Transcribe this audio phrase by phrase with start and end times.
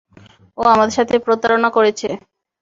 [0.57, 2.07] ও আমাদের সাথে প্রতারণা করেছে।